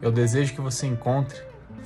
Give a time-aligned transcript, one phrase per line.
[0.00, 1.40] Eu desejo que você encontre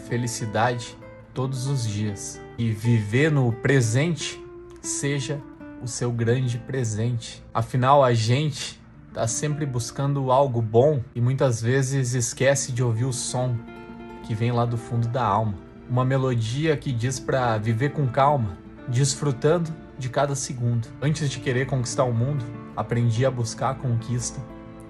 [0.06, 0.96] felicidade
[1.32, 4.38] todos os dias e viver no presente
[4.82, 5.40] seja
[5.82, 7.42] o seu grande presente.
[7.54, 8.78] Afinal, a gente
[9.08, 13.56] está sempre buscando algo bom e muitas vezes esquece de ouvir o som
[14.24, 15.54] que vem lá do fundo da alma.
[15.88, 18.58] Uma melodia que diz para viver com calma,
[18.88, 20.86] desfrutando de cada segundo.
[21.00, 22.44] Antes de querer conquistar o mundo,
[22.76, 24.40] aprendi a buscar a conquista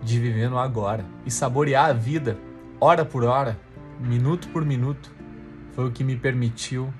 [0.02, 2.36] de viver no agora e saborear a vida,
[2.82, 3.56] hora por hora,
[4.00, 5.08] minuto por minuto,
[5.70, 6.92] foi o que me permitiu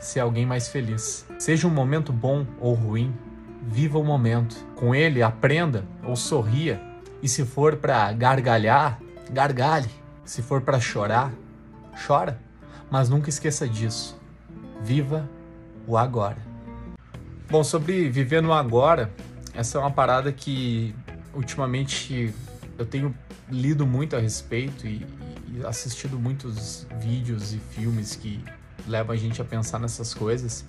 [0.00, 1.24] ser alguém mais feliz.
[1.38, 3.14] Seja um momento bom ou ruim,
[3.62, 4.56] viva o momento.
[4.74, 6.82] Com ele, aprenda ou sorria.
[7.22, 8.98] E se for para gargalhar,
[9.30, 9.88] gargalhe.
[10.24, 11.32] Se for para chorar,
[12.06, 12.36] chora.
[12.90, 14.20] Mas nunca esqueça disso.
[14.82, 15.30] Viva
[15.86, 16.38] o agora.
[17.48, 19.12] Bom, sobre viver no agora,
[19.54, 20.92] essa é uma parada que
[21.32, 22.34] ultimamente
[22.76, 23.14] eu tenho
[23.50, 25.06] lido muito a respeito e,
[25.48, 28.42] e assistido muitos vídeos e filmes que
[28.86, 30.64] levam a gente a pensar nessas coisas.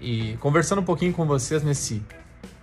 [0.00, 2.02] E conversando um pouquinho com vocês nesse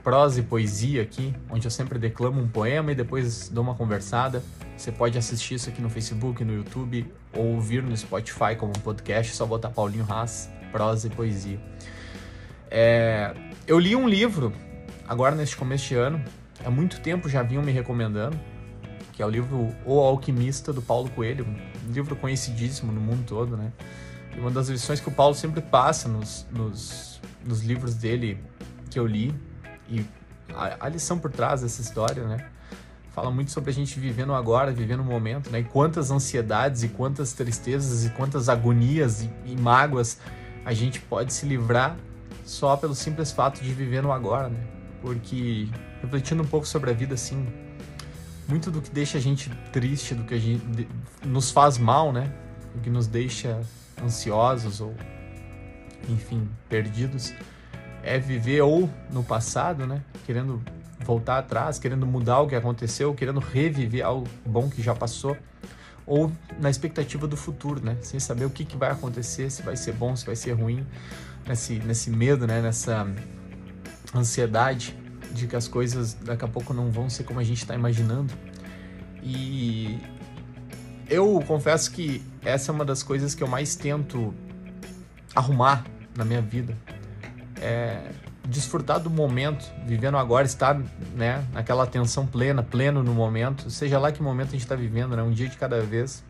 [0.03, 4.43] prosa e poesia aqui, onde eu sempre declamo um poema e depois dou uma conversada.
[4.75, 8.81] Você pode assistir isso aqui no Facebook, no YouTube ou ouvir no Spotify como um
[8.81, 11.59] podcast, só botar Paulinho Haas, prosa e poesia.
[12.69, 13.33] É,
[13.65, 14.51] eu li um livro
[15.07, 16.23] agora neste começo de ano,
[16.65, 18.37] há muito tempo já vinham me recomendando,
[19.13, 21.45] que é o livro O Alquimista do Paulo Coelho,
[21.87, 23.71] um livro conhecidíssimo no mundo todo, né?
[24.35, 28.43] E uma das lições que o Paulo sempre passa nos, nos, nos livros dele
[28.89, 29.33] que eu li,
[29.87, 30.03] e
[30.53, 32.45] a, a, lição por trás dessa história, né?
[33.13, 35.59] Fala muito sobre a gente vivendo agora, vivendo o momento, né?
[35.59, 40.17] E quantas ansiedades, e quantas tristezas, e quantas agonias e, e mágoas
[40.65, 41.95] a gente pode se livrar
[42.43, 44.59] só pelo simples fato de viver no agora, né?
[45.01, 45.67] Porque
[46.01, 47.45] refletindo um pouco sobre a vida, assim,
[48.47, 50.87] muito do que deixa a gente triste, do que a gente
[51.23, 52.33] nos faz mal, né?
[52.75, 53.61] O que nos deixa
[54.01, 54.93] ansiosos ou,
[56.09, 57.33] enfim, perdidos,
[58.01, 60.01] é viver ou no passado, né?
[60.25, 60.61] Querendo
[60.99, 65.37] voltar atrás, querendo mudar o que aconteceu, querendo reviver algo bom que já passou,
[66.05, 67.97] ou na expectativa do futuro, né?
[68.01, 70.85] Sem saber o que, que vai acontecer, se vai ser bom, se vai ser ruim,
[71.47, 72.61] nesse, nesse medo, né?
[72.61, 73.07] Nessa
[74.13, 75.02] ansiedade
[75.33, 78.33] de que as coisas daqui a pouco não vão ser como a gente está imaginando.
[79.21, 79.99] E
[81.09, 84.33] eu confesso que essa é uma das coisas que eu mais tento
[85.35, 85.85] arrumar
[86.15, 86.77] na minha vida.
[87.59, 88.11] É
[88.47, 90.77] desfrutar do momento, vivendo agora, estar
[91.15, 95.15] né, naquela atenção plena, pleno no momento, seja lá que momento a gente está vivendo,
[95.15, 96.23] né, um dia de cada vez.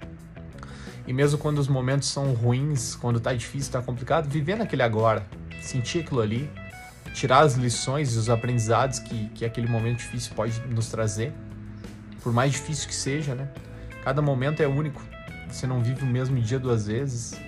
[1.07, 5.25] E mesmo quando os momentos são ruins, quando está difícil, está complicado, viver naquele agora,
[5.61, 6.49] sentir aquilo ali,
[7.13, 11.31] tirar as lições e os aprendizados que, que aquele momento difícil pode nos trazer,
[12.21, 13.47] por mais difícil que seja, né?
[14.03, 15.01] Cada momento é único.
[15.47, 17.39] Você não vive o mesmo dia duas vezes.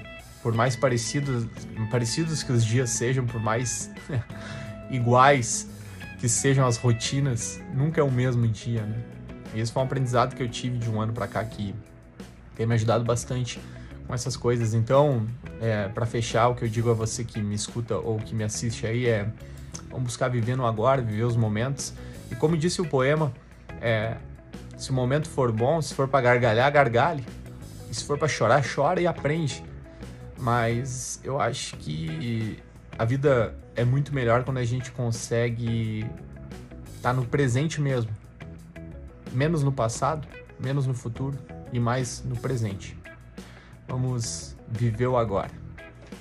[0.41, 1.47] Por mais parecidos,
[1.89, 3.89] parecidos que os dias sejam, por mais
[4.91, 5.67] iguais
[6.19, 9.03] que sejam as rotinas, nunca é o mesmo dia, né?
[9.53, 11.73] E esse foi um aprendizado que eu tive de um ano para cá que
[12.55, 13.59] tem me ajudado bastante
[14.07, 14.73] com essas coisas.
[14.73, 15.25] Então,
[15.61, 18.43] é, para fechar, o que eu digo a você que me escuta ou que me
[18.43, 19.27] assiste aí é:
[19.89, 21.93] vamos buscar viver no agora, viver os momentos.
[22.31, 23.31] E como disse o poema,
[23.81, 24.17] é,
[24.77, 27.25] se o momento for bom, se for para gargalhar, gargalhe.
[27.89, 29.63] E se for para chorar, chora e aprende.
[30.37, 32.59] Mas eu acho que
[32.97, 36.05] a vida é muito melhor quando a gente consegue
[36.97, 38.11] estar tá no presente mesmo.
[39.31, 40.27] Menos no passado,
[40.59, 41.37] menos no futuro
[41.71, 42.97] e mais no presente.
[43.87, 45.64] Vamos viver o agora.